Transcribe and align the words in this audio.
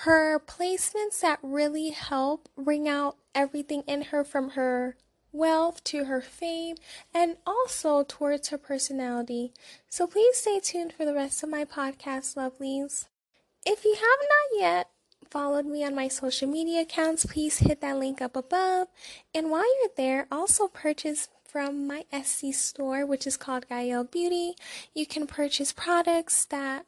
her 0.00 0.38
placements 0.38 1.20
that 1.22 1.38
really 1.42 1.90
help 1.90 2.50
bring 2.56 2.86
out 2.86 3.16
everything 3.34 3.82
in 3.86 4.02
her 4.02 4.22
from 4.22 4.50
her 4.50 4.94
wealth 5.32 5.82
to 5.84 6.04
her 6.04 6.20
fame 6.20 6.76
and 7.14 7.36
also 7.46 8.02
towards 8.02 8.48
her 8.48 8.58
personality. 8.58 9.52
So 9.88 10.06
please 10.06 10.36
stay 10.36 10.60
tuned 10.60 10.92
for 10.92 11.06
the 11.06 11.14
rest 11.14 11.42
of 11.42 11.48
my 11.48 11.64
podcast, 11.64 12.36
lovelies. 12.36 13.06
If 13.64 13.84
you 13.84 13.94
have 13.94 14.02
not 14.02 14.60
yet 14.60 14.90
followed 15.30 15.64
me 15.64 15.82
on 15.82 15.94
my 15.94 16.08
social 16.08 16.48
media 16.48 16.82
accounts, 16.82 17.24
please 17.24 17.58
hit 17.60 17.80
that 17.80 17.96
link 17.96 18.20
up 18.20 18.36
above. 18.36 18.88
And 19.34 19.50
while 19.50 19.64
you're 19.80 19.90
there, 19.96 20.26
also 20.30 20.68
purchase 20.68 21.28
from 21.42 21.86
my 21.86 22.04
Etsy 22.12 22.52
store, 22.52 23.06
which 23.06 23.26
is 23.26 23.38
called 23.38 23.68
Gael 23.68 24.04
Beauty. 24.04 24.56
You 24.94 25.06
can 25.06 25.26
purchase 25.26 25.72
products 25.72 26.44
that 26.46 26.84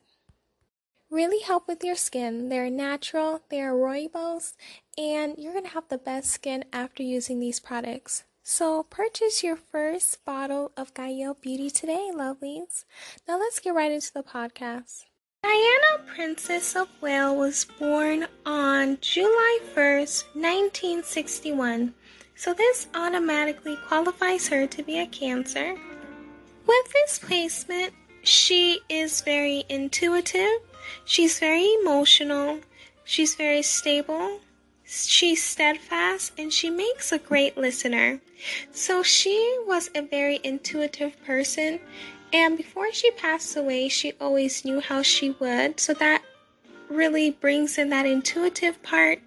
really 1.11 1.43
help 1.43 1.67
with 1.69 1.85
your 1.85 1.97
skin. 1.97 2.49
They're 2.49 2.71
natural, 2.71 3.43
they're 3.51 3.73
rooibos, 3.73 4.55
and 4.97 5.35
you're 5.39 5.53
going 5.53 5.65
to 5.65 5.71
have 5.71 5.89
the 5.89 5.99
best 5.99 6.31
skin 6.31 6.65
after 6.73 7.03
using 7.03 7.41
these 7.41 7.61
products. 7.61 8.25
So 8.43 8.83
purchase 8.83 9.43
your 9.43 9.57
first 9.57 10.25
bottle 10.25 10.73
of 10.77 10.95
Gael 10.95 11.35
Beauty 11.35 11.71
today, 11.71 12.11
lovelies. 12.15 12.85
Now 13.27 13.39
let's 13.39 13.61
get 13.61 13.75
right 13.75 13.93
into 13.93 14.13
the 14.13 14.23
podcast. 14.23 15.05
Diana, 15.43 16.13
Princess 16.15 16.75
of 16.75 16.89
Wales, 17.01 17.37
was 17.37 17.67
born 17.79 18.27
on 18.45 18.99
July 19.01 19.59
1st, 19.75 20.25
1961. 20.35 21.95
So 22.35 22.55
this 22.55 22.89
automatically 22.95 23.77
qualifies 23.87 24.49
her 24.49 24.67
to 24.67 24.83
be 24.83 24.99
a 25.01 25.07
Cancer. 25.07 25.75
With 26.67 26.93
this 26.93 27.19
placement, 27.19 27.93
she 28.23 28.81
is 28.89 29.21
very 29.21 29.65
intuitive, 29.69 30.61
She's 31.05 31.39
very 31.39 31.75
emotional, 31.81 32.61
she's 33.05 33.35
very 33.35 33.63
stable, 33.63 34.41
she's 34.85 35.43
steadfast, 35.43 36.33
and 36.39 36.53
she 36.53 36.71
makes 36.71 37.13
a 37.13 37.19
great 37.19 37.57
listener. 37.57 38.21
So 38.73 39.03
she 39.03 39.59
was 39.67 39.91
a 39.95 40.03
very 40.03 40.41
intuitive 40.45 41.23
person, 41.25 41.81
and 42.33 42.57
before 42.57 42.93
she 42.93 43.11
passed 43.13 43.57
away, 43.57 43.89
she 43.89 44.13
always 44.21 44.65
knew 44.65 44.81
how 44.81 45.03
she 45.03 45.31
would. 45.31 45.81
So 45.81 45.95
that 45.95 46.23
really 46.89 47.31
brings 47.31 47.79
in 47.79 47.91
that 47.91 48.07
intuitive 48.07 48.83
part. 48.83 49.21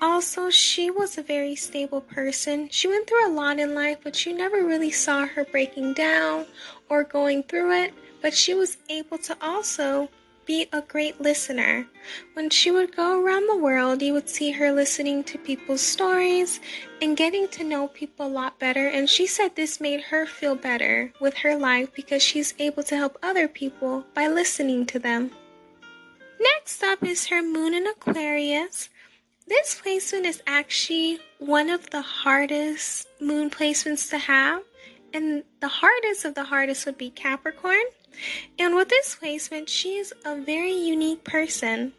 Also, 0.00 0.50
she 0.50 0.90
was 0.90 1.18
a 1.18 1.22
very 1.22 1.56
stable 1.56 2.00
person. 2.00 2.68
She 2.70 2.88
went 2.88 3.06
through 3.06 3.26
a 3.26 3.34
lot 3.34 3.58
in 3.58 3.74
life, 3.74 3.98
but 4.02 4.24
you 4.24 4.36
never 4.36 4.64
really 4.64 4.90
saw 4.90 5.26
her 5.26 5.44
breaking 5.44 5.94
down 5.94 6.46
or 6.88 7.04
going 7.04 7.42
through 7.44 7.72
it. 7.82 7.94
But 8.22 8.34
she 8.34 8.54
was 8.54 8.76
able 8.88 9.18
to 9.18 9.36
also 9.40 10.08
be 10.50 10.66
a 10.72 10.82
great 10.82 11.20
listener. 11.20 11.86
When 12.32 12.50
she 12.50 12.72
would 12.72 12.96
go 12.96 13.22
around 13.22 13.46
the 13.46 13.56
world, 13.56 14.02
you 14.02 14.12
would 14.14 14.28
see 14.28 14.50
her 14.50 14.72
listening 14.72 15.22
to 15.30 15.38
people's 15.38 15.80
stories 15.80 16.58
and 17.00 17.16
getting 17.16 17.46
to 17.50 17.62
know 17.62 17.86
people 17.86 18.26
a 18.26 18.36
lot 18.40 18.58
better. 18.58 18.88
And 18.88 19.08
she 19.08 19.28
said 19.28 19.54
this 19.54 19.80
made 19.80 20.00
her 20.10 20.26
feel 20.26 20.56
better 20.56 21.12
with 21.20 21.34
her 21.36 21.54
life 21.54 21.94
because 21.94 22.20
she's 22.20 22.52
able 22.58 22.82
to 22.82 22.96
help 22.96 23.16
other 23.22 23.46
people 23.46 24.04
by 24.12 24.26
listening 24.26 24.86
to 24.86 24.98
them. 24.98 25.30
Next 26.40 26.82
up 26.82 27.04
is 27.04 27.28
her 27.28 27.44
moon 27.44 27.72
in 27.72 27.86
Aquarius. 27.86 28.88
This 29.46 29.80
placement 29.80 30.26
is 30.26 30.42
actually 30.48 31.20
one 31.38 31.70
of 31.70 31.90
the 31.90 32.02
hardest 32.02 33.06
moon 33.20 33.50
placements 33.50 34.10
to 34.10 34.18
have. 34.18 34.64
And 35.14 35.44
the 35.60 35.68
hardest 35.68 36.24
of 36.24 36.34
the 36.34 36.44
hardest 36.44 36.86
would 36.86 36.98
be 36.98 37.10
Capricorn. 37.10 37.86
And 38.58 38.74
with 38.74 38.88
this 38.88 39.16
placement, 39.16 39.68
she 39.68 39.96
is 39.96 40.12
a 40.24 40.36
very 40.40 40.72
unique 40.72 41.24
person. 41.24 41.92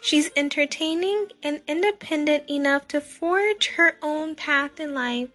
She's 0.00 0.30
entertaining 0.36 1.28
and 1.42 1.60
independent 1.66 2.48
enough 2.50 2.88
to 2.88 3.00
forge 3.00 3.68
her 3.76 3.96
own 4.02 4.34
path 4.34 4.80
in 4.80 4.94
life. 4.94 5.28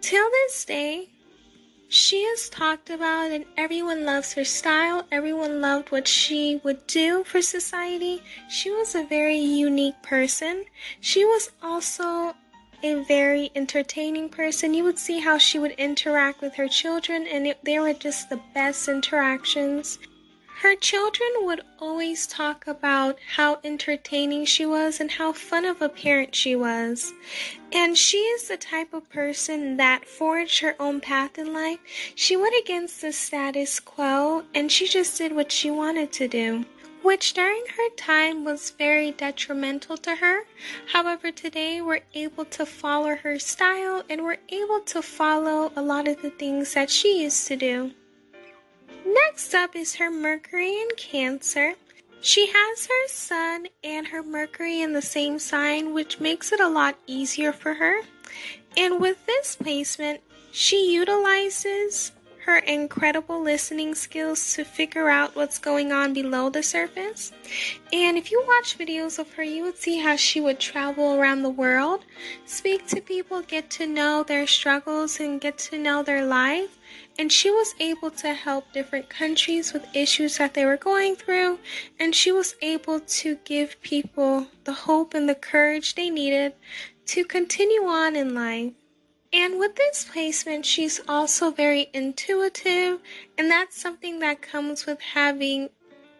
Till 0.00 0.30
this 0.30 0.64
day, 0.64 1.08
she 1.88 2.18
is 2.18 2.50
talked 2.50 2.90
about 2.90 3.30
and 3.30 3.46
everyone 3.56 4.04
loves 4.04 4.34
her 4.34 4.44
style. 4.44 5.06
Everyone 5.10 5.62
loved 5.62 5.90
what 5.90 6.06
she 6.06 6.60
would 6.62 6.86
do 6.86 7.24
for 7.24 7.40
society. 7.40 8.22
She 8.50 8.70
was 8.70 8.94
a 8.94 9.04
very 9.04 9.38
unique 9.38 10.02
person. 10.02 10.66
She 11.00 11.24
was 11.24 11.50
also 11.62 12.34
a 12.82 13.02
very 13.04 13.50
entertaining 13.54 14.28
person. 14.28 14.74
You 14.74 14.84
would 14.84 14.98
see 14.98 15.20
how 15.20 15.38
she 15.38 15.58
would 15.58 15.72
interact 15.72 16.40
with 16.40 16.54
her 16.54 16.68
children, 16.68 17.26
and 17.26 17.46
it, 17.46 17.64
they 17.64 17.78
were 17.78 17.92
just 17.92 18.30
the 18.30 18.40
best 18.54 18.88
interactions. 18.88 19.98
Her 20.62 20.74
children 20.74 21.28
would 21.42 21.60
always 21.78 22.26
talk 22.26 22.66
about 22.66 23.18
how 23.36 23.60
entertaining 23.62 24.44
she 24.44 24.66
was 24.66 24.98
and 24.98 25.12
how 25.12 25.32
fun 25.32 25.64
of 25.64 25.80
a 25.80 25.88
parent 25.88 26.34
she 26.34 26.56
was. 26.56 27.12
And 27.72 27.96
she 27.96 28.16
is 28.18 28.48
the 28.48 28.56
type 28.56 28.92
of 28.92 29.08
person 29.08 29.76
that 29.76 30.04
forged 30.04 30.58
her 30.60 30.74
own 30.80 31.00
path 31.00 31.38
in 31.38 31.52
life. 31.52 31.78
She 32.16 32.36
went 32.36 32.56
against 32.60 33.00
the 33.00 33.12
status 33.12 33.78
quo 33.78 34.42
and 34.52 34.72
she 34.72 34.88
just 34.88 35.16
did 35.16 35.32
what 35.32 35.52
she 35.52 35.70
wanted 35.70 36.10
to 36.14 36.26
do 36.26 36.64
which 37.02 37.34
during 37.34 37.64
her 37.76 37.90
time 37.96 38.44
was 38.44 38.70
very 38.70 39.10
detrimental 39.12 39.96
to 39.98 40.16
her. 40.16 40.44
However, 40.92 41.30
today 41.30 41.80
we're 41.80 42.00
able 42.14 42.44
to 42.46 42.66
follow 42.66 43.16
her 43.16 43.38
style 43.38 44.02
and 44.08 44.24
we're 44.24 44.38
able 44.48 44.80
to 44.80 45.02
follow 45.02 45.72
a 45.76 45.82
lot 45.82 46.08
of 46.08 46.22
the 46.22 46.30
things 46.30 46.74
that 46.74 46.90
she 46.90 47.22
used 47.22 47.46
to 47.48 47.56
do. 47.56 47.92
Next 49.06 49.54
up 49.54 49.74
is 49.74 49.96
her 49.96 50.10
Mercury 50.10 50.74
in 50.80 50.88
Cancer. 50.96 51.74
She 52.20 52.48
has 52.48 52.86
her 52.86 53.08
Sun 53.08 53.68
and 53.84 54.08
her 54.08 54.22
Mercury 54.22 54.82
in 54.82 54.92
the 54.92 55.02
same 55.02 55.38
sign, 55.38 55.94
which 55.94 56.20
makes 56.20 56.52
it 56.52 56.60
a 56.60 56.68
lot 56.68 56.98
easier 57.06 57.52
for 57.52 57.74
her. 57.74 58.02
And 58.76 59.00
with 59.00 59.24
this 59.26 59.56
placement, 59.56 60.20
she 60.50 60.92
utilizes 60.92 62.12
her 62.48 62.56
incredible 62.60 63.42
listening 63.42 63.94
skills 63.94 64.54
to 64.54 64.64
figure 64.64 65.10
out 65.10 65.36
what's 65.36 65.58
going 65.58 65.92
on 65.92 66.14
below 66.14 66.48
the 66.48 66.62
surface. 66.62 67.30
And 67.92 68.16
if 68.16 68.30
you 68.32 68.42
watch 68.46 68.78
videos 68.78 69.18
of 69.18 69.30
her, 69.34 69.42
you 69.42 69.64
would 69.64 69.76
see 69.76 69.98
how 69.98 70.16
she 70.16 70.40
would 70.40 70.58
travel 70.58 71.12
around 71.12 71.42
the 71.42 71.50
world, 71.50 72.06
speak 72.46 72.86
to 72.86 73.02
people, 73.02 73.42
get 73.42 73.68
to 73.72 73.86
know 73.86 74.22
their 74.22 74.46
struggles, 74.46 75.20
and 75.20 75.42
get 75.42 75.58
to 75.58 75.78
know 75.78 76.02
their 76.02 76.24
life. 76.24 76.78
And 77.18 77.30
she 77.30 77.50
was 77.50 77.74
able 77.80 78.10
to 78.12 78.32
help 78.32 78.72
different 78.72 79.10
countries 79.10 79.74
with 79.74 79.94
issues 79.94 80.38
that 80.38 80.54
they 80.54 80.64
were 80.64 80.78
going 80.78 81.16
through. 81.16 81.58
And 82.00 82.14
she 82.14 82.32
was 82.32 82.54
able 82.62 83.00
to 83.00 83.36
give 83.44 83.78
people 83.82 84.46
the 84.64 84.72
hope 84.72 85.12
and 85.12 85.28
the 85.28 85.34
courage 85.34 85.96
they 85.96 86.08
needed 86.08 86.54
to 87.08 87.26
continue 87.26 87.84
on 87.84 88.16
in 88.16 88.34
life. 88.34 88.72
And 89.32 89.58
with 89.58 89.76
this 89.76 90.06
placement, 90.10 90.64
she's 90.64 91.00
also 91.06 91.50
very 91.50 91.90
intuitive, 91.92 93.00
and 93.36 93.50
that's 93.50 93.78
something 93.78 94.20
that 94.20 94.40
comes 94.40 94.86
with 94.86 95.00
having 95.00 95.68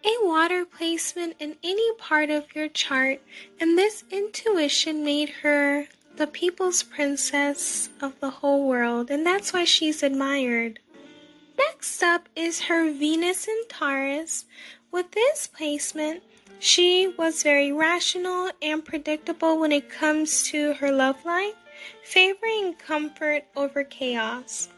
a 0.05 0.15
water 0.23 0.65
placement 0.65 1.35
in 1.39 1.57
any 1.63 1.95
part 1.95 2.29
of 2.31 2.55
your 2.55 2.69
chart. 2.69 3.21
And 3.61 3.79
this 3.79 4.05
intuition 4.11 5.05
made 5.05 5.31
her 5.43 5.87
the 6.17 6.27
people's 6.27 6.83
princess 6.83 7.89
of 8.01 8.19
the 8.21 8.31
whole 8.31 8.69
world, 8.69 9.11
and 9.11 9.25
that's 9.25 9.53
why 9.53 9.65
she's 9.65 10.03
admired. 10.03 10.79
Next 11.57 12.03
up 12.03 12.29
is 12.37 12.63
her 12.63 12.91
Venus 12.93 13.49
in 13.49 13.63
Taurus. 13.69 14.45
With 14.93 15.13
this 15.13 15.47
placement, 15.47 16.23
she 16.59 17.07
was 17.07 17.43
very 17.43 17.73
rational 17.73 18.51
and 18.61 18.85
predictable 18.85 19.59
when 19.59 19.73
it 19.73 19.89
comes 19.89 20.43
to 20.45 20.75
her 20.75 20.93
love 20.93 21.25
life 21.25 21.55
favoring 22.03 22.75
comfort 22.75 23.45
over 23.57 23.85
chaos. 23.85 24.69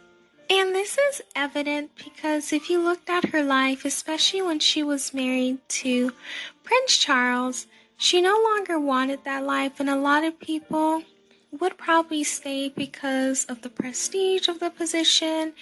And 0.49 0.75
this 0.75 0.99
is 0.99 1.23
evident 1.37 1.93
because 1.94 2.52
if 2.52 2.69
you 2.69 2.82
looked 2.82 3.08
at 3.08 3.26
her 3.26 3.43
life, 3.43 3.85
especially 3.85 4.43
when 4.43 4.58
she 4.58 4.82
was 4.82 5.14
married 5.14 5.58
to 5.69 6.12
Prince 6.64 6.97
Charles, 6.97 7.67
she 7.97 8.20
no 8.20 8.41
longer 8.43 8.81
wanted 8.81 9.25
that 9.25 9.44
life, 9.44 9.79
and 9.79 9.88
a 9.88 9.94
lot 9.94 10.25
of 10.25 10.41
people 10.41 11.05
would 11.52 11.76
probably 11.76 12.25
stay 12.25 12.69
because 12.69 13.44
of 13.44 13.62
the 13.62 13.69
prestige 13.69 14.49
of 14.49 14.58
the 14.58 14.70
position 14.70 15.53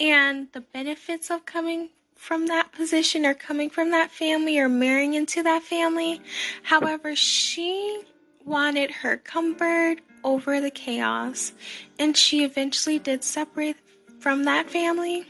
and 0.00 0.48
the 0.52 0.60
benefits 0.60 1.30
of 1.30 1.46
coming 1.46 1.90
from 2.16 2.46
that 2.46 2.72
position 2.72 3.26
or 3.26 3.34
coming 3.34 3.68
from 3.68 3.90
that 3.90 4.10
family 4.10 4.58
or 4.58 4.68
marrying 4.68 5.14
into 5.14 5.42
that 5.42 5.62
family. 5.62 6.20
However, 6.62 7.14
she 7.14 8.02
wanted 8.44 8.90
her 8.90 9.16
comfort 9.16 10.00
over 10.24 10.60
the 10.60 10.70
chaos, 10.70 11.52
and 11.98 12.16
she 12.16 12.44
eventually 12.44 12.98
did 12.98 13.24
separate 13.24 13.76
from 14.20 14.44
that 14.44 14.70
family. 14.70 15.26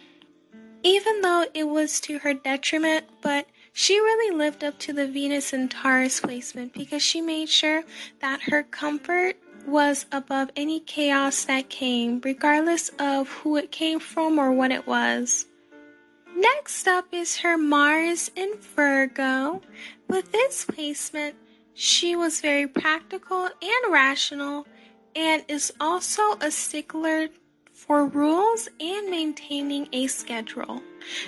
Even 0.83 1.21
though 1.21 1.47
it 1.55 1.65
was 1.65 2.00
to 2.00 2.19
her 2.19 2.35
detriment, 2.35 3.06
but 3.21 3.47
she 3.73 3.99
really 3.99 4.37
lived 4.37 4.62
up 4.62 4.79
to 4.81 4.93
the 4.93 5.06
Venus 5.06 5.53
and 5.53 5.71
Taurus 5.71 6.21
placement 6.21 6.75
because 6.75 7.03
she 7.03 7.21
made 7.21 7.49
sure 7.49 7.85
that 8.21 8.43
her 8.43 8.62
comfort 8.65 9.37
was 9.67 10.06
above 10.12 10.50
any 10.56 10.81
chaos 10.81 11.44
that 11.44 11.71
came, 11.71 12.21
regardless 12.23 12.91
of 12.99 13.29
who 13.29 13.56
it 13.56 13.71
came 13.71 14.00
from 14.00 14.39
or 14.39 14.53
what 14.53 14.73
it 14.73 14.87
was. 14.87 15.47
Next 16.35 16.89
up 16.89 17.06
is 17.12 17.39
her 17.39 17.56
Mars 17.56 18.31
in 18.35 18.55
Virgo. 18.59 19.62
With 20.09 20.33
this 20.33 20.65
placement, 20.65 21.37
she 21.75 22.17
was 22.17 22.41
very 22.41 22.67
practical 22.67 23.44
and 23.44 23.93
rational 23.93 24.67
and 25.14 25.44
is 25.49 25.73
also 25.81 26.23
a 26.41 26.50
stickler 26.50 27.29
for 27.73 28.06
rules 28.06 28.69
and 28.81 29.11
maintaining 29.11 29.88
a 29.93 30.06
schedule. 30.06 30.82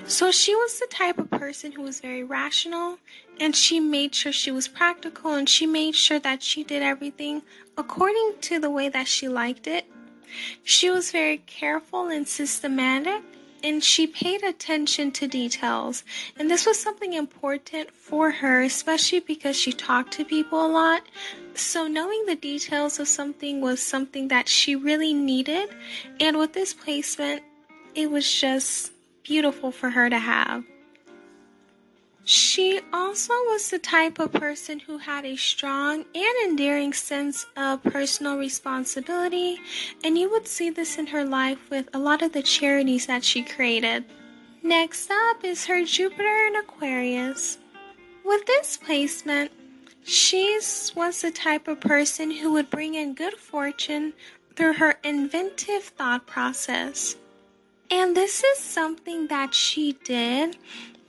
So 0.07 0.31
she 0.31 0.55
was 0.55 0.79
the 0.79 0.87
type 0.87 1.19
of 1.19 1.31
person 1.31 1.73
who 1.73 1.83
was 1.83 2.01
very 2.01 2.23
rational 2.23 2.99
and 3.41 3.57
she 3.57 3.81
made 3.81 4.15
sure 4.15 4.33
she 4.33 4.53
was 4.53 4.69
practical 4.69 5.35
and 5.35 5.49
she 5.49 5.67
made 5.67 5.97
sure 5.97 6.21
that 6.21 6.43
she 6.43 6.63
did 6.63 6.83
everything 6.83 7.43
according 7.77 8.35
to 8.43 8.61
the 8.61 8.71
way 8.71 8.89
that 8.89 9.09
she 9.09 9.29
liked 9.29 9.67
it. 9.67 9.87
She 10.63 10.91
was 10.91 11.11
very 11.11 11.39
careful 11.39 12.09
and 12.09 12.27
systematic 12.27 13.23
and 13.65 13.83
she 13.83 14.07
paid 14.07 14.43
attention 14.45 15.11
to 15.11 15.27
details. 15.27 16.05
And 16.39 16.51
this 16.51 16.67
was 16.67 16.79
something 16.79 17.15
important 17.15 17.91
for 17.91 18.31
her, 18.31 18.61
especially 18.63 19.21
because 19.21 19.57
she 19.57 19.73
talked 19.73 20.13
to 20.13 20.25
people 20.25 20.65
a 20.65 20.69
lot. 20.69 21.03
So, 21.55 21.87
knowing 21.87 22.27
the 22.27 22.37
details 22.37 22.99
of 22.99 23.09
something 23.09 23.63
was 23.63 23.81
something 23.81 24.29
that 24.29 24.49
she 24.49 24.77
really 24.77 25.15
needed. 25.15 25.71
And 26.21 26.37
with 26.37 26.53
this 26.53 26.75
placement, 26.75 27.43
it 27.95 28.11
was 28.11 28.31
just 28.31 28.93
beautiful 29.23 29.73
for 29.73 29.89
her 29.89 30.11
to 30.11 30.19
have. 30.19 30.63
She 32.27 32.81
also 32.91 33.35
was 33.49 33.69
the 33.69 33.79
type 33.79 34.19
of 34.19 34.33
person 34.33 34.81
who 34.81 34.97
had 34.97 35.27
a 35.27 35.37
strong 35.37 36.07
and 36.15 36.35
endearing 36.45 36.95
sense 36.95 37.45
of 37.55 37.83
personal 37.83 38.39
responsibility, 38.39 39.61
and 40.03 40.17
you 40.17 40.31
would 40.31 40.49
see 40.49 40.71
this 40.71 40.97
in 40.97 41.09
her 41.09 41.25
life 41.25 41.59
with 41.69 41.91
a 41.93 41.99
lot 41.99 42.23
of 42.23 42.33
the 42.33 42.43
charities 42.43 43.05
that 43.07 43.25
she 43.25 43.43
created. 43.43 44.07
Next 44.63 45.11
up 45.11 45.45
is 45.45 45.67
her 45.67 45.85
Jupiter 45.85 46.47
in 46.47 46.57
Aquarius. 46.57 47.59
With 48.25 48.47
this 48.47 48.79
placement, 48.79 49.53
she 50.03 50.59
was 50.95 51.21
the 51.21 51.31
type 51.31 51.69
of 51.69 51.81
person 51.81 52.31
who 52.31 52.53
would 52.55 52.71
bring 52.71 52.95
in 52.95 53.13
good 53.13 53.37
fortune 53.37 54.15
through 54.57 54.75
her 54.75 54.99
inventive 55.05 55.83
thought 55.83 56.27
process. 56.27 57.17
And 57.91 58.17
this 58.17 58.43
is 58.43 58.59
something 58.61 59.27
that 59.27 59.55
she 59.55 59.93
did 60.05 60.57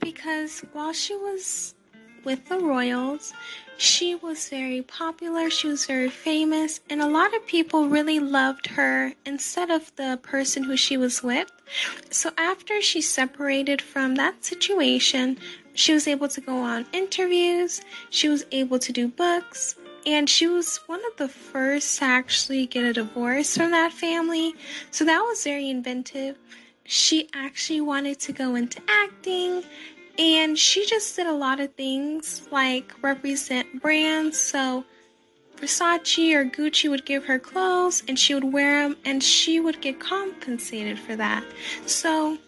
because 0.06 0.60
while 0.72 0.92
she 0.92 1.16
was 1.16 1.74
with 2.22 2.48
the 2.48 2.60
royals, 2.60 3.34
she 3.76 4.14
was 4.14 4.48
very 4.48 4.80
popular, 4.82 5.50
she 5.50 5.66
was 5.66 5.84
very 5.84 6.08
famous, 6.08 6.78
and 6.88 7.02
a 7.02 7.08
lot 7.08 7.34
of 7.34 7.44
people 7.48 7.88
really 7.88 8.20
loved 8.20 8.68
her 8.68 9.12
instead 9.24 9.68
of 9.68 9.94
the 9.96 10.16
person 10.22 10.62
who 10.62 10.76
she 10.76 10.96
was 10.96 11.24
with. 11.24 11.50
So 12.10 12.30
after 12.38 12.80
she 12.80 13.00
separated 13.00 13.82
from 13.82 14.14
that 14.14 14.44
situation, 14.44 15.38
she 15.74 15.92
was 15.92 16.06
able 16.06 16.28
to 16.28 16.40
go 16.40 16.56
on 16.56 16.86
interviews, 16.92 17.80
she 18.10 18.28
was 18.28 18.46
able 18.52 18.78
to 18.78 18.92
do 18.92 19.08
books, 19.08 19.74
and 20.06 20.30
she 20.30 20.46
was 20.46 20.76
one 20.86 21.00
of 21.10 21.16
the 21.16 21.28
first 21.28 21.98
to 21.98 22.04
actually 22.04 22.66
get 22.66 22.84
a 22.84 22.92
divorce 22.92 23.56
from 23.56 23.72
that 23.72 23.92
family. 23.92 24.54
So 24.92 25.04
that 25.04 25.18
was 25.18 25.42
very 25.42 25.68
inventive. 25.68 26.38
She 26.88 27.28
actually 27.34 27.80
wanted 27.80 28.20
to 28.20 28.32
go 28.32 28.54
into 28.54 28.80
acting 28.88 29.64
and 30.18 30.58
she 30.58 30.86
just 30.86 31.14
did 31.16 31.26
a 31.26 31.32
lot 31.32 31.60
of 31.60 31.74
things 31.74 32.46
like 32.50 32.92
represent 33.02 33.80
brands. 33.82 34.38
So 34.38 34.84
Versace 35.56 36.34
or 36.34 36.44
Gucci 36.44 36.88
would 36.88 37.04
give 37.04 37.24
her 37.24 37.38
clothes 37.38 38.02
and 38.08 38.18
she 38.18 38.34
would 38.34 38.52
wear 38.52 38.82
them 38.88 38.96
and 39.04 39.22
she 39.22 39.60
would 39.60 39.80
get 39.80 40.00
compensated 40.00 40.98
for 40.98 41.16
that. 41.16 41.44
So 41.86 42.38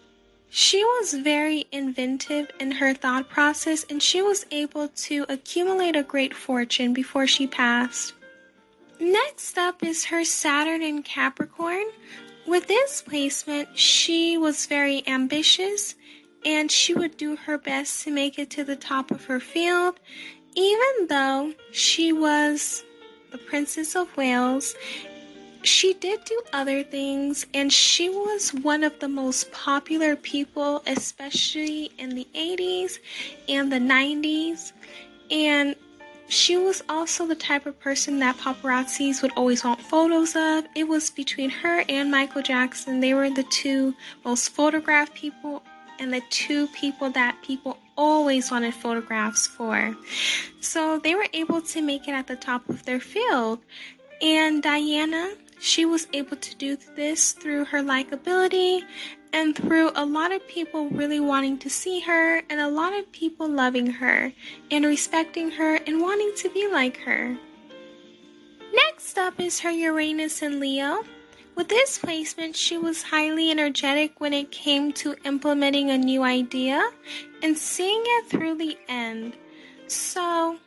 she 0.51 0.83
was 0.85 1.15
very 1.15 1.67
inventive 1.73 2.51
in 2.59 2.73
her 2.73 2.95
thought 2.95 3.29
process 3.29 3.85
and 3.91 4.03
she 4.03 4.23
was 4.23 4.47
able 4.51 4.89
to 4.89 5.27
accumulate 5.29 5.97
a 5.97 6.03
great 6.03 6.35
fortune 6.35 6.93
before 6.93 7.27
she 7.27 7.47
passed. 7.47 8.15
Next 9.01 9.57
up 9.59 9.83
is 9.83 10.07
her 10.07 10.25
Saturn 10.25 10.83
in 10.83 11.03
Capricorn. 11.03 11.87
With 12.47 12.67
this 12.67 13.03
placement, 13.03 13.79
she 13.79 14.39
was 14.39 14.67
very 14.67 15.07
ambitious 15.07 15.95
and 16.45 16.71
she 16.71 16.95
would 16.95 17.17
do 17.17 17.37
her 17.37 17.59
best 17.59 18.05
to 18.05 18.11
make 18.11 18.39
it 18.39 18.51
to 18.51 18.65
the 18.65 18.77
top 18.77 19.11
of 19.11 19.25
her 19.25 19.41
field, 19.41 19.99
even 20.55 21.07
though 21.09 21.53
she 21.73 22.13
was 22.13 22.85
the 23.31 23.39
Princess 23.39 23.95
of 23.95 24.15
Wales. 24.17 24.75
She 25.63 25.95
did 25.95 26.25
do 26.25 26.41
other 26.53 26.83
things, 26.83 27.45
and 27.53 27.73
she 27.73 28.09
was 28.09 28.55
one 28.55 28.85
of 28.85 28.99
the 29.01 29.09
most 29.09 29.51
popular 29.53 30.15
people, 30.17 30.83
especially 30.87 31.91
in 31.99 32.11
the 32.11 32.27
80s 32.35 32.99
and 33.49 33.71
the 33.73 33.79
90s. 33.79 34.73
And 35.31 35.75
she 36.29 36.57
was 36.57 36.83
also 36.89 37.27
the 37.27 37.35
type 37.35 37.67
of 37.67 37.79
person 37.81 38.19
that 38.21 38.37
paparazzis 38.37 39.21
would 39.23 39.33
always 39.37 39.65
want 39.65 39.81
photos 39.81 40.37
of. 40.37 40.65
It 40.75 40.87
was 40.87 41.11
between 41.11 41.51
her 41.51 41.85
and 41.89 42.11
Michael 42.11 42.43
Jackson. 42.43 43.01
They 43.01 43.15
were 43.15 43.31
the 43.31 43.45
two 43.45 43.95
most 44.25 44.51
photographed 44.51 45.15
people 45.15 45.63
and 45.99 46.13
the 46.13 46.23
two 46.31 46.67
people 46.69 47.11
that 47.11 47.41
people 47.43 47.79
always 47.97 48.51
wanted 48.51 48.75
photographs 48.75 49.47
for. 49.47 49.97
So 50.61 50.99
they 50.99 51.15
were 51.15 51.27
able 51.33 51.61
to 51.63 51.83
make 51.83 52.09
it 52.09 52.13
at 52.13 52.27
the 52.27 52.37
top 52.37 52.69
of 52.69 52.85
their 52.85 53.01
field. 53.01 53.61
And 54.23 54.63
Diana, 54.63 55.35
she 55.61 55.85
was 55.85 56.07
able 56.13 56.37
to 56.37 56.57
do 56.57 56.77
this 56.97 57.33
through 57.33 57.67
her 57.67 57.83
likability 57.83 58.83
and 59.33 59.55
through 59.55 59.91
a 59.95 60.05
lot 60.05 60.33
of 60.33 60.47
people 60.49 60.89
really 60.91 61.21
wanting 61.21 61.59
to 61.59 61.71
see 61.71 62.01
her 62.01 62.43
and 62.49 62.61
a 62.61 62.69
lot 62.69 62.99
of 62.99 63.11
people 63.13 63.49
loving 63.49 63.87
her 63.87 64.33
and 64.71 64.85
respecting 64.87 65.51
her 65.51 65.77
and 65.87 66.01
wanting 66.01 66.33
to 66.37 66.51
be 66.51 66.69
like 66.69 66.97
her. 66.99 67.37
Next 68.73 69.19
up 69.19 69.41
is 69.41 69.61
her 69.61 69.71
Uranus 69.71 70.43
and 70.43 70.61
Leo. 70.61 71.05
With 71.59 71.67
this 71.67 71.99
placement, 71.99 72.55
she 72.55 72.79
was 72.79 73.03
highly 73.03 73.51
energetic 73.51 74.21
when 74.21 74.33
it 74.33 74.53
came 74.53 74.93
to 74.93 75.17
implementing 75.25 75.91
a 75.91 75.99
new 75.99 76.23
idea 76.23 76.89
and 77.43 77.59
seeing 77.59 78.01
it 78.01 78.27
through 78.27 78.59
the 78.59 78.79
end. 78.89 79.33
So, 79.89 80.59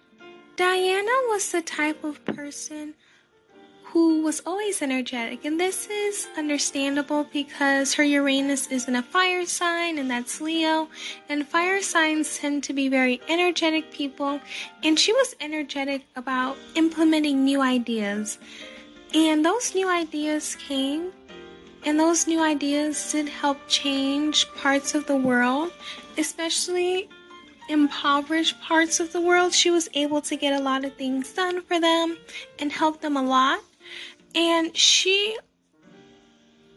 Diana 0.58 1.18
was 1.30 1.50
the 1.50 1.62
type 1.62 2.04
of 2.04 2.26
person 2.26 2.96
who 3.84 4.22
was 4.22 4.42
always 4.46 4.82
energetic, 4.82 5.46
and 5.46 5.58
this 5.58 5.88
is 5.88 6.28
understandable 6.38 7.26
because 7.32 7.94
her 7.94 8.04
Uranus 8.04 8.68
is 8.68 8.90
in 8.90 8.98
a 8.98 9.02
fire 9.02 9.46
sign, 9.46 9.98
and 9.98 10.12
that's 10.12 10.42
Leo, 10.42 10.90
and 11.30 11.48
fire 11.48 11.82
signs 11.82 12.38
tend 12.38 12.64
to 12.66 12.74
be 12.74 12.90
very 12.90 13.22
energetic 13.30 13.94
people, 13.94 14.42
and 14.84 15.00
she 15.00 15.14
was 15.14 15.38
energetic 15.40 16.06
about 16.18 16.58
implementing 16.76 17.46
new 17.46 17.62
ideas. 17.62 18.38
And 19.14 19.44
those 19.44 19.76
new 19.76 19.90
ideas 19.90 20.56
came, 20.56 21.12
and 21.84 22.00
those 22.00 22.28
new 22.28 22.42
ideas 22.42 23.12
did 23.12 23.28
help 23.28 23.58
change 23.68 24.50
parts 24.54 24.96
of 24.96 25.06
the 25.06 25.16
world, 25.16 25.72
especially 26.18 27.10
impoverished 27.68 28.60
parts 28.62 29.00
of 29.00 29.12
the 29.12 29.20
world. 29.20 29.54
She 29.54 29.70
was 29.70 29.90
able 29.94 30.22
to 30.22 30.36
get 30.36 30.54
a 30.54 30.64
lot 30.64 30.86
of 30.86 30.96
things 30.96 31.32
done 31.34 31.62
for 31.62 31.80
them 31.80 32.18
and 32.60 32.72
help 32.72 33.02
them 33.02 33.18
a 33.18 33.24
lot. 33.24 33.60
And 34.34 34.76
she 34.76 35.38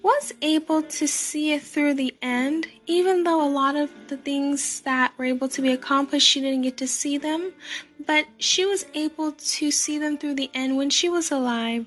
was 0.03 0.35
able 0.43 0.83
to 0.83 1.07
see 1.07 1.53
it 1.53 1.63
through 1.63 1.95
the 1.95 2.15
end, 2.21 2.67
even 2.87 3.25
though 3.25 3.47
a 3.47 3.49
lot 3.49 3.75
of 3.75 3.91
the 4.09 4.17
things 4.17 4.81
that 4.83 5.13
were 5.17 5.25
able 5.25 5.49
to 5.49 5.63
be 5.63 5.73
accomplished, 5.73 6.29
she 6.29 6.41
didn't 6.41 6.63
get 6.63 6.77
to 6.77 6.87
see 6.87 7.17
them. 7.17 7.53
But 8.05 8.27
she 8.39 8.67
was 8.67 8.85
able 8.93 9.33
to 9.33 9.71
see 9.71 9.99
them 9.99 10.19
through 10.19 10.35
the 10.35 10.51
end 10.53 10.77
when 10.77 10.91
she 10.91 11.09
was 11.09 11.31
alive. 11.31 11.87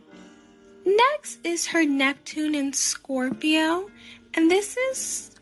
Next 0.88 1.40
is 1.44 1.68
her 1.68 1.84
Neptune 1.84 2.56
in 2.56 2.72
Scorpio, 2.72 3.92
and 4.34 4.50
this 4.50 4.78
is 4.78 5.36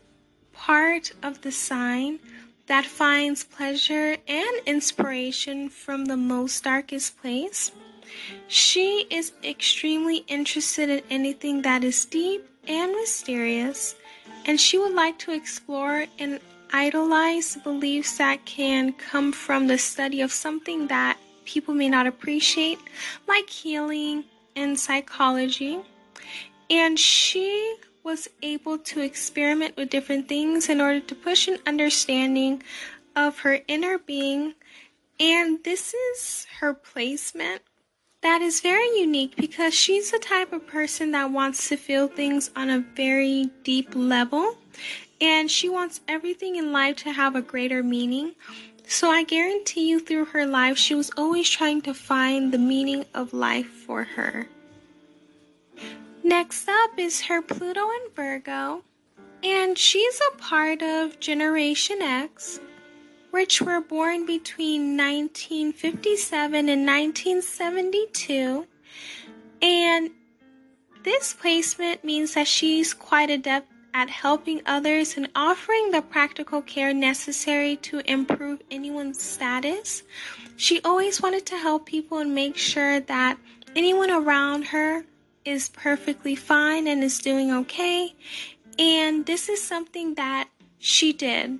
part 0.52 1.12
of 1.22 1.40
the 1.42 1.52
sign 1.52 2.18
that 2.66 2.84
finds 2.84 3.44
pleasure 3.44 4.16
and 4.26 4.56
inspiration 4.66 5.68
from 5.68 6.06
the 6.06 6.16
most 6.16 6.64
darkest 6.64 7.16
place. 7.22 7.70
She 8.48 9.06
is 9.08 9.34
extremely 9.44 10.24
interested 10.26 10.90
in 10.90 11.02
anything 11.10 11.62
that 11.62 11.84
is 11.84 12.04
deep 12.06 12.44
and 12.66 12.90
mysterious, 12.90 13.94
and 14.46 14.60
she 14.60 14.78
would 14.78 14.94
like 14.94 15.16
to 15.20 15.30
explore 15.32 16.06
and 16.18 16.40
idolize 16.72 17.54
beliefs 17.62 18.18
that 18.18 18.44
can 18.46 18.94
come 18.94 19.30
from 19.30 19.68
the 19.68 19.78
study 19.78 20.22
of 20.22 20.32
something 20.32 20.88
that 20.88 21.18
people 21.44 21.72
may 21.72 21.88
not 21.88 22.08
appreciate, 22.08 22.80
like 23.28 23.48
healing 23.48 24.24
and 24.56 24.78
psychology. 24.78 25.80
And 26.68 26.98
she 26.98 27.76
was 28.02 28.28
able 28.42 28.78
to 28.78 29.00
experiment 29.00 29.76
with 29.76 29.90
different 29.90 30.28
things 30.28 30.68
in 30.68 30.80
order 30.80 31.00
to 31.00 31.14
push 31.14 31.46
an 31.48 31.58
understanding 31.66 32.62
of 33.14 33.40
her 33.40 33.60
inner 33.68 33.98
being. 33.98 34.54
And 35.20 35.62
this 35.64 35.94
is 35.94 36.46
her 36.60 36.74
placement 36.74 37.62
that 38.22 38.42
is 38.42 38.60
very 38.60 38.98
unique 38.98 39.36
because 39.36 39.72
she's 39.72 40.10
the 40.10 40.18
type 40.18 40.52
of 40.52 40.66
person 40.66 41.12
that 41.12 41.30
wants 41.30 41.68
to 41.68 41.76
feel 41.76 42.08
things 42.08 42.50
on 42.56 42.70
a 42.70 42.80
very 42.96 43.50
deep 43.62 43.94
level 43.94 44.56
and 45.20 45.50
she 45.50 45.68
wants 45.68 46.00
everything 46.08 46.56
in 46.56 46.72
life 46.72 46.96
to 46.96 47.12
have 47.12 47.36
a 47.36 47.42
greater 47.42 47.82
meaning. 47.82 48.34
So 48.88 49.10
I 49.10 49.24
guarantee 49.24 49.88
you, 49.88 49.98
through 49.98 50.26
her 50.26 50.46
life, 50.46 50.78
she 50.78 50.94
was 50.94 51.10
always 51.16 51.50
trying 51.50 51.82
to 51.82 51.92
find 51.92 52.52
the 52.52 52.58
meaning 52.58 53.04
of 53.14 53.32
life 53.32 53.66
for 53.66 54.04
her. 54.04 54.46
Next 56.22 56.68
up 56.68 56.90
is 56.96 57.22
her 57.22 57.42
Pluto 57.42 57.80
and 57.80 58.14
Virgo, 58.14 58.82
and 59.42 59.76
she's 59.76 60.20
a 60.32 60.36
part 60.36 60.82
of 60.82 61.18
Generation 61.18 62.00
X, 62.00 62.60
which 63.32 63.60
were 63.60 63.80
born 63.80 64.24
between 64.24 64.96
1957 64.96 66.68
and 66.68 66.86
1972. 66.86 68.66
And 69.62 70.10
this 71.02 71.34
placement 71.34 72.04
means 72.04 72.34
that 72.34 72.46
she's 72.46 72.94
quite 72.94 73.30
adept 73.30 73.68
at 73.96 74.10
helping 74.10 74.60
others 74.66 75.16
and 75.16 75.26
offering 75.34 75.90
the 75.90 76.02
practical 76.02 76.60
care 76.60 76.92
necessary 76.92 77.76
to 77.76 77.98
improve 78.00 78.60
anyone's 78.70 79.18
status. 79.18 80.02
She 80.56 80.82
always 80.82 81.22
wanted 81.22 81.46
to 81.46 81.56
help 81.56 81.86
people 81.86 82.18
and 82.18 82.34
make 82.34 82.58
sure 82.58 83.00
that 83.00 83.38
anyone 83.74 84.10
around 84.10 84.64
her 84.64 85.06
is 85.46 85.70
perfectly 85.70 86.36
fine 86.36 86.86
and 86.86 87.02
is 87.02 87.20
doing 87.20 87.50
okay. 87.50 88.14
And 88.78 89.24
this 89.24 89.48
is 89.48 89.62
something 89.62 90.16
that 90.16 90.50
she 90.78 91.14
did. 91.14 91.58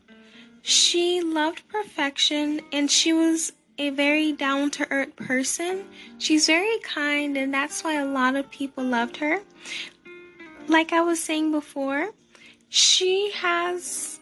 She 0.61 1.23
loved 1.23 1.66
perfection 1.69 2.61
and 2.71 2.90
she 2.90 3.14
was 3.14 3.52
a 3.78 3.88
very 3.88 4.33
down 4.33 4.71
to 4.73 4.87
earth 4.90 5.16
person. 5.16 5.87
She's 6.19 6.47
very 6.47 6.78
kind, 6.81 7.37
and 7.38 7.52
that's 7.52 7.83
why 7.83 7.95
a 7.95 8.07
lot 8.07 8.37
of 8.37 8.50
people 8.50 8.85
loved 8.85 9.16
her. 9.19 9.40
Like 10.69 10.93
I 10.93 11.00
was 11.02 11.23
saying 11.23 11.52
before, 11.52 12.11
she 12.68 13.30
has 13.32 14.20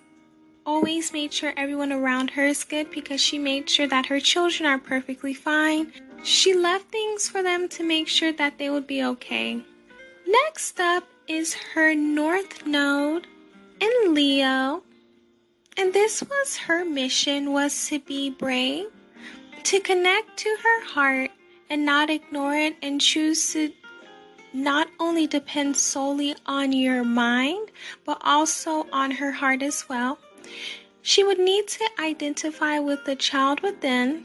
always 0.67 1.13
made 1.13 1.33
sure 1.33 1.53
everyone 1.57 1.93
around 1.93 2.31
her 2.31 2.45
is 2.45 2.65
good 2.65 2.91
because 2.91 3.21
she 3.21 3.39
made 3.39 3.69
sure 3.69 3.87
that 3.87 4.07
her 4.07 4.21
children 4.21 4.67
are 4.67 4.79
perfectly 4.79 5.35
fine. 5.35 5.93
She 6.23 6.55
left 6.55 6.91
things 6.91 7.29
for 7.29 7.43
them 7.43 7.69
to 7.71 7.83
make 7.83 8.09
sure 8.09 8.33
that 8.33 8.59
they 8.59 8.71
would 8.71 8.87
be 8.87 9.05
okay. 9.05 9.63
Next 10.27 10.81
up 10.81 11.05
is 11.29 11.55
her 11.75 11.95
North 11.95 12.67
Node 12.67 13.27
in 13.81 14.15
Leo. 14.15 14.83
And 15.77 15.93
this 15.93 16.23
was 16.23 16.57
her 16.57 16.85
mission 16.85 17.53
was 17.53 17.89
to 17.89 17.99
be 17.99 18.31
brave, 18.31 18.87
to 19.65 19.81
connect 19.81 20.37
to 20.39 20.57
her 20.63 20.85
heart 20.85 21.31
and 21.69 21.85
not 21.85 22.11
ignore 22.11 22.55
it 22.55 22.77
and 22.81 23.01
choose 23.01 23.53
to 23.53 23.73
not 24.55 24.89
only 25.01 25.27
depends 25.27 25.83
solely 25.83 26.37
on 26.47 26.73
your 26.73 27.03
mind, 27.03 27.71
but 28.05 28.19
also 28.23 28.87
on 28.93 29.11
her 29.11 29.33
heart 29.33 29.63
as 29.63 29.89
well. 29.89 30.19
She 31.03 31.25
would 31.25 31.41
need 31.41 31.67
to 31.69 31.85
identify 31.99 32.79
with 32.79 33.05
the 33.05 33.17
child 33.17 33.61
within, 33.61 34.25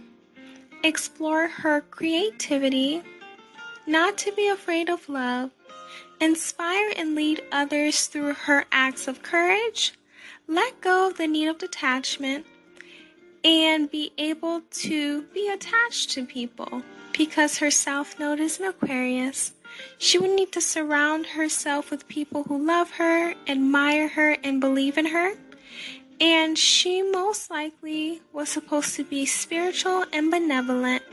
explore 0.83 1.47
her 1.47 1.81
creativity, 1.81 3.01
not 3.87 4.19
to 4.19 4.31
be 4.31 4.47
afraid 4.47 4.87
of 4.87 5.09
love, 5.09 5.49
inspire 6.21 6.93
and 6.95 7.15
lead 7.15 7.41
others 7.51 8.05
through 8.05 8.33
her 8.33 8.65
acts 8.71 9.07
of 9.07 9.23
courage, 9.23 9.93
let 10.47 10.79
go 10.79 11.07
of 11.07 11.17
the 11.17 11.27
need 11.27 11.47
of 11.47 11.57
detachment, 11.57 12.45
and 13.43 13.89
be 13.89 14.11
able 14.17 14.61
to 14.69 15.23
be 15.33 15.49
attached 15.49 16.11
to 16.11 16.25
people 16.25 16.83
because 17.17 17.57
her 17.57 17.71
south 17.71 18.19
node 18.19 18.39
is 18.39 18.59
an 18.59 18.65
Aquarius. 18.65 19.53
She 19.97 20.17
would 20.17 20.31
need 20.31 20.51
to 20.53 20.61
surround 20.61 21.25
herself 21.27 21.91
with 21.91 22.07
people 22.07 22.43
who 22.43 22.65
love 22.65 22.91
her, 22.91 23.33
admire 23.47 24.07
her, 24.09 24.37
and 24.43 24.59
believe 24.59 24.97
in 24.97 25.07
her. 25.07 25.33
And 26.21 26.57
she 26.57 27.01
most 27.01 27.49
likely 27.49 28.21
was 28.33 28.49
supposed 28.49 28.95
to 28.95 29.03
be 29.03 29.25
spiritual 29.25 30.05
and 30.11 30.29
benevolent 30.29 31.03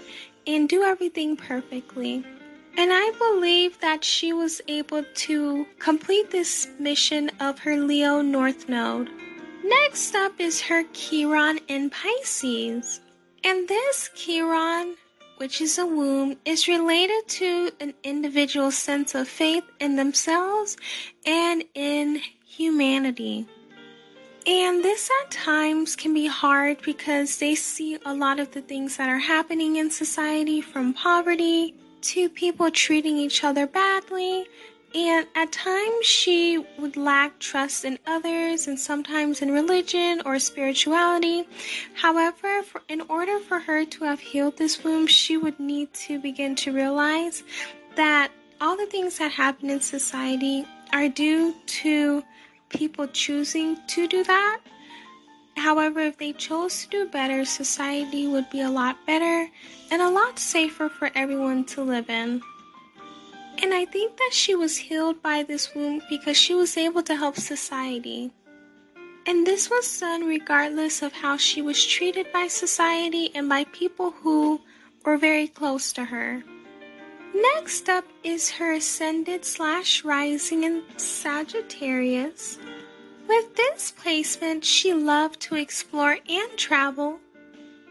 and 0.46 0.68
do 0.68 0.82
everything 0.82 1.37
perfectly. 1.37 2.25
And 2.78 2.90
I 2.92 3.12
believe 3.18 3.80
that 3.80 4.04
she 4.04 4.32
was 4.32 4.61
able 4.68 5.02
to 5.02 5.66
complete 5.78 6.30
this 6.30 6.68
mission 6.78 7.30
of 7.40 7.58
her 7.61 7.76
Leo 7.76 8.20
North 8.20 8.68
Node. 8.68 9.11
Next 9.64 10.14
up 10.14 10.32
is 10.38 10.61
her 10.61 10.85
Chiron 10.92 11.58
in 11.68 11.90
Pisces. 11.90 13.00
And 13.42 13.66
this 13.66 14.11
Chiron 14.14 14.96
which 15.36 15.60
is 15.60 15.78
a 15.78 15.86
womb, 15.86 16.36
is 16.44 16.68
related 16.68 17.28
to 17.28 17.70
an 17.80 17.94
individual's 18.02 18.76
sense 18.76 19.14
of 19.14 19.28
faith 19.28 19.64
in 19.80 19.96
themselves 19.96 20.76
and 21.24 21.64
in 21.74 22.20
humanity. 22.44 23.46
And 24.46 24.84
this 24.84 25.10
at 25.22 25.30
times 25.32 25.96
can 25.96 26.14
be 26.14 26.26
hard 26.26 26.80
because 26.82 27.38
they 27.38 27.54
see 27.56 27.98
a 28.06 28.14
lot 28.14 28.38
of 28.38 28.52
the 28.52 28.60
things 28.60 28.96
that 28.96 29.08
are 29.08 29.18
happening 29.18 29.76
in 29.76 29.90
society 29.90 30.60
from 30.60 30.94
poverty 30.94 31.74
to 32.02 32.28
people 32.28 32.70
treating 32.70 33.16
each 33.16 33.42
other 33.42 33.66
badly 33.66 34.46
and 34.96 35.26
at 35.34 35.52
times 35.52 36.06
she 36.06 36.64
would 36.78 36.96
lack 36.96 37.38
trust 37.38 37.84
in 37.84 37.98
others 38.06 38.66
and 38.66 38.80
sometimes 38.80 39.42
in 39.42 39.50
religion 39.52 40.22
or 40.24 40.38
spirituality. 40.38 41.44
However, 41.92 42.62
for, 42.62 42.80
in 42.88 43.02
order 43.02 43.38
for 43.38 43.58
her 43.58 43.84
to 43.84 44.04
have 44.04 44.20
healed 44.20 44.56
this 44.56 44.82
wound, 44.82 45.10
she 45.10 45.36
would 45.36 45.60
need 45.60 45.92
to 46.06 46.18
begin 46.18 46.56
to 46.56 46.72
realize 46.72 47.42
that 47.96 48.30
all 48.58 48.74
the 48.74 48.86
things 48.86 49.18
that 49.18 49.32
happen 49.32 49.68
in 49.68 49.82
society 49.82 50.64
are 50.94 51.10
due 51.10 51.54
to 51.66 52.24
people 52.70 53.06
choosing 53.06 53.76
to 53.88 54.08
do 54.08 54.24
that. 54.24 54.60
However, 55.58 56.00
if 56.00 56.16
they 56.16 56.32
chose 56.32 56.84
to 56.84 56.88
do 56.88 57.06
better, 57.06 57.44
society 57.44 58.26
would 58.26 58.48
be 58.48 58.62
a 58.62 58.70
lot 58.70 58.96
better 59.06 59.50
and 59.90 60.00
a 60.00 60.08
lot 60.08 60.38
safer 60.38 60.88
for 60.88 61.10
everyone 61.14 61.66
to 61.66 61.82
live 61.82 62.08
in. 62.08 62.40
And 63.62 63.72
I 63.72 63.84
think 63.86 64.16
that 64.16 64.30
she 64.32 64.54
was 64.54 64.76
healed 64.76 65.22
by 65.22 65.42
this 65.42 65.75
wound 65.75 66.02
because 66.08 66.36
she 66.36 66.54
was 66.54 66.76
able 66.76 67.02
to 67.02 67.16
help 67.16 67.36
society. 67.36 68.32
And 69.26 69.46
this 69.46 69.70
was 69.70 69.98
done 69.98 70.25
regardless 70.25 71.02
of 71.02 71.12
how 71.12 71.36
she 71.36 71.62
was 71.62 71.84
treated 71.84 72.32
by 72.32 72.46
society 72.46 73.30
and 73.34 73.48
by 73.48 73.64
people 73.64 74.10
who 74.10 74.60
were 75.04 75.16
very 75.16 75.48
close 75.48 75.92
to 75.94 76.04
her. 76.04 76.44
Next 77.34 77.88
up 77.88 78.04
is 78.22 78.50
her 78.50 78.72
ascendant 78.72 79.44
slash 79.44 80.04
rising 80.04 80.64
in 80.64 80.82
Sagittarius. 80.96 82.58
With 83.28 83.56
this 83.56 83.90
placement, 83.90 84.64
she 84.64 84.94
loved 84.94 85.40
to 85.40 85.56
explore 85.56 86.18
and 86.28 86.56
travel, 86.56 87.18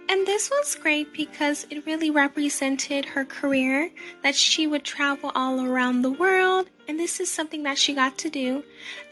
and 0.09 0.27
this 0.27 0.49
was 0.49 0.75
great 0.75 1.13
because 1.13 1.65
it 1.69 1.85
really 1.85 2.11
represented 2.11 3.05
her 3.05 3.25
career 3.25 3.91
that 4.23 4.35
she 4.35 4.67
would 4.67 4.83
travel 4.83 5.31
all 5.33 5.65
around 5.65 6.01
the 6.01 6.11
world, 6.11 6.69
and 6.87 6.99
this 6.99 7.19
is 7.19 7.31
something 7.31 7.63
that 7.63 7.77
she 7.77 7.93
got 7.93 8.17
to 8.19 8.29
do. 8.29 8.63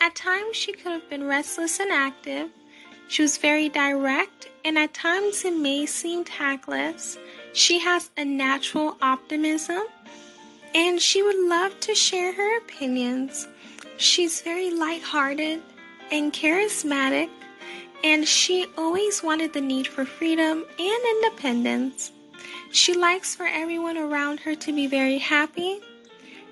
At 0.01 0.15
times, 0.15 0.55
she 0.55 0.73
could 0.73 0.91
have 0.91 1.09
been 1.09 1.23
restless 1.25 1.79
and 1.79 1.91
active. 1.91 2.49
She 3.07 3.21
was 3.21 3.37
very 3.37 3.69
direct, 3.69 4.49
and 4.63 4.77
at 4.77 4.93
times, 4.93 5.43
it 5.45 5.55
may 5.55 5.85
seem 5.85 6.23
tactless. 6.23 7.17
She 7.53 7.79
has 7.79 8.11
a 8.17 8.25
natural 8.25 8.97
optimism, 9.01 9.83
and 10.75 11.01
she 11.01 11.21
would 11.21 11.39
love 11.47 11.79
to 11.81 11.95
share 11.95 12.33
her 12.33 12.57
opinions. 12.57 13.47
She's 13.97 14.41
very 14.41 14.71
lighthearted 14.71 15.61
and 16.11 16.33
charismatic 16.33 17.29
and 18.03 18.27
she 18.27 18.67
always 18.77 19.23
wanted 19.23 19.53
the 19.53 19.61
need 19.61 19.87
for 19.87 20.05
freedom 20.05 20.65
and 20.77 21.03
independence. 21.15 22.11
She 22.71 22.93
likes 22.93 23.35
for 23.35 23.45
everyone 23.45 23.97
around 23.97 24.41
her 24.41 24.55
to 24.55 24.73
be 24.73 24.87
very 24.87 25.19
happy. 25.19 25.79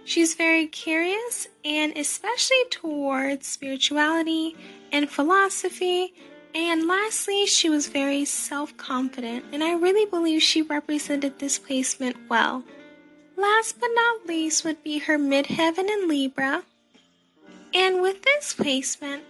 She's 0.06 0.34
very 0.34 0.68
curious 0.68 1.48
and 1.64 1.98
especially 1.98 2.64
towards 2.70 3.48
spirituality 3.48 4.56
and 4.92 5.10
philosophy. 5.10 6.14
And 6.54 6.88
lastly, 6.88 7.46
she 7.46 7.70
was 7.70 7.88
very 7.88 8.26
self 8.26 8.76
confident, 8.76 9.46
and 9.54 9.64
I 9.64 9.74
really 9.74 10.06
believe 10.06 10.42
she 10.42 10.62
represented 10.62 11.40
this 11.40 11.58
placement 11.58 12.18
well. 12.30 12.64
Last 13.38 13.80
but 13.80 13.90
not 13.94 14.28
least 14.28 14.66
would 14.66 14.84
be 14.84 15.00
her 15.00 15.18
midheaven 15.18 15.90
in 15.90 16.10
Libra. 16.10 16.64
And 17.74 18.02
with 18.02 18.22
this 18.24 18.54
placement, 18.54 19.24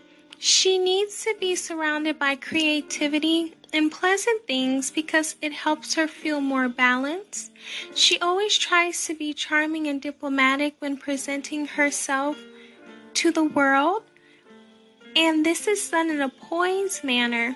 she 0.43 0.79
needs 0.79 1.23
to 1.23 1.35
be 1.39 1.55
surrounded 1.55 2.17
by 2.17 2.35
creativity 2.35 3.53
and 3.71 3.91
pleasant 3.91 4.47
things 4.47 4.89
because 4.89 5.35
it 5.39 5.53
helps 5.53 5.93
her 5.93 6.07
feel 6.07 6.41
more 6.41 6.67
balanced. 6.67 7.51
She 7.93 8.17
always 8.17 8.57
tries 8.57 9.05
to 9.05 9.13
be 9.13 9.35
charming 9.35 9.85
and 9.85 10.01
diplomatic 10.01 10.73
when 10.79 10.97
presenting 10.97 11.67
herself 11.67 12.39
to 13.13 13.29
the 13.29 13.43
world, 13.43 14.01
and 15.15 15.45
this 15.45 15.67
is 15.67 15.87
done 15.91 16.09
in 16.09 16.21
a 16.21 16.29
poised 16.29 17.03
manner. 17.03 17.55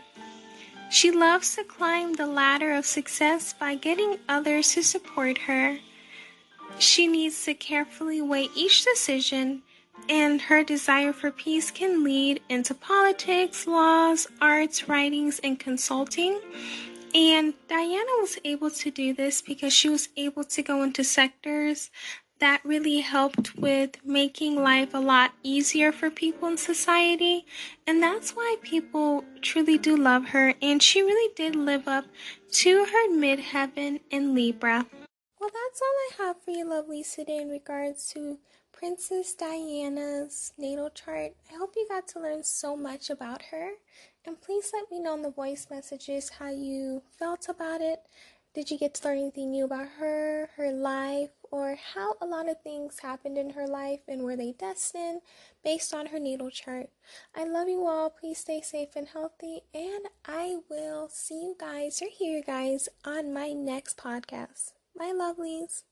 She 0.92 1.10
loves 1.10 1.56
to 1.56 1.64
climb 1.64 2.14
the 2.14 2.28
ladder 2.28 2.72
of 2.72 2.86
success 2.86 3.52
by 3.52 3.74
getting 3.74 4.20
others 4.30 4.74
to 4.74 4.84
support 4.84 5.40
her. 5.40 5.80
She 6.78 7.08
needs 7.08 7.46
to 7.46 7.56
carefully 7.56 8.22
weigh 8.22 8.50
each 8.56 8.86
decision, 8.86 9.64
and 10.10 10.42
her 10.42 10.64
desire 10.64 11.14
for 11.14 11.32
peace 11.32 11.72
can 11.72 12.04
lead 12.04 12.42
into 12.50 12.74
politics, 12.74 13.66
laws, 13.68 14.28
arts, 14.42 14.88
writings, 14.88 15.40
and 15.44 15.60
consulting. 15.60 16.40
And 17.14 17.54
Diana 17.68 18.12
was 18.20 18.38
able 18.44 18.70
to 18.72 18.92
do 18.92 19.14
this 19.14 19.42
because 19.42 19.74
she 19.74 19.90
was 19.90 20.10
able 20.18 20.44
to 20.44 20.62
go 20.62 20.84
into 20.84 21.04
sectors 21.04 21.90
that 22.40 22.60
really 22.66 23.00
helped 23.00 23.56
with 23.56 23.92
making 24.04 24.62
life 24.62 24.94
a 24.94 25.00
lot 25.00 25.32
easier 25.42 25.92
for 25.92 26.10
people 26.10 26.50
in 26.50 26.58
society. 26.58 27.46
And 27.88 28.04
that's 28.04 28.32
why 28.32 28.58
people 28.62 29.24
truly 29.42 29.78
do 29.78 29.96
love 29.96 30.28
her. 30.30 30.54
And 30.62 30.84
she 30.84 31.02
really 31.02 31.34
did 31.36 31.56
live 31.56 31.88
up 31.88 32.06
to 32.52 32.86
her 32.86 33.10
midheaven 33.10 34.02
in 34.10 34.36
Libra. 34.36 34.86
Well, 35.46 35.54
that's 35.64 35.80
all 35.80 36.26
I 36.26 36.28
have 36.28 36.42
for 36.42 36.50
you, 36.50 36.66
lovelies, 36.66 37.14
today 37.14 37.38
in 37.38 37.50
regards 37.50 38.10
to 38.14 38.40
Princess 38.72 39.36
Diana's 39.36 40.54
natal 40.58 40.90
chart. 40.90 41.34
I 41.52 41.58
hope 41.60 41.74
you 41.76 41.86
got 41.88 42.08
to 42.08 42.20
learn 42.20 42.44
so 42.44 42.76
much 42.76 43.12
about 43.12 43.44
her. 43.52 43.74
And 44.26 44.42
please 44.42 44.72
let 44.74 44.90
me 44.90 45.00
know 45.00 45.14
in 45.14 45.22
the 45.22 45.30
voice 45.30 45.68
messages 45.70 46.30
how 46.40 46.50
you 46.50 47.04
felt 47.20 47.48
about 47.48 47.82
it. 47.82 48.00
Did 48.56 48.72
you 48.72 48.80
get 48.80 48.96
to 48.96 49.08
learn 49.08 49.20
anything 49.20 49.52
new 49.52 49.66
about 49.66 49.88
her, 50.00 50.50
her 50.58 50.72
life, 50.72 51.30
or 51.52 51.78
how 51.94 52.16
a 52.20 52.26
lot 52.26 52.50
of 52.50 52.64
things 52.64 53.02
happened 53.02 53.38
in 53.38 53.52
her 53.52 53.68
life 53.68 54.00
and 54.08 54.24
were 54.24 54.36
they 54.36 54.54
destined 54.54 55.22
based 55.64 55.94
on 55.94 56.08
her 56.08 56.18
natal 56.18 56.50
chart? 56.50 56.90
I 57.36 57.46
love 57.46 57.70
you 57.70 57.86
all. 57.86 58.10
Please 58.10 58.40
stay 58.40 58.62
safe 58.62 58.96
and 58.96 59.10
healthy, 59.10 59.62
and 59.76 60.08
I 60.26 60.58
will 60.72 61.08
see 61.08 61.36
you 61.36 61.56
guys 61.60 62.02
or 62.02 62.08
hear 62.10 62.40
you 62.40 62.44
guys 62.44 62.90
on 63.06 63.32
my 63.32 63.52
next 63.52 63.96
podcast. 63.96 64.72
My 64.98 65.14
lovelies. 65.14 65.84